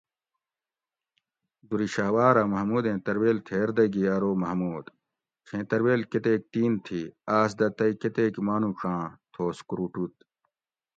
[1.69, 4.85] دُر شھوارھہ محمودین ترویل تھیر دہ گی ارو محمود!
[5.47, 7.01] چھیں ترویل کتیک تین تھی
[7.37, 9.03] آس دہ تئ کتیک مانوڄاۤں
[9.33, 10.15] تھوس کوروٹوت